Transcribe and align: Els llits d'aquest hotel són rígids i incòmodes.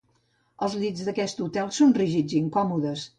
Els 0.67 0.77
llits 0.83 1.05
d'aquest 1.09 1.43
hotel 1.45 1.69
són 1.81 1.93
rígids 1.99 2.37
i 2.37 2.41
incòmodes. 2.45 3.05